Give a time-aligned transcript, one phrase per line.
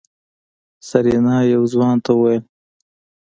[0.87, 2.43] سېرېنا يو ځوان ته وويل.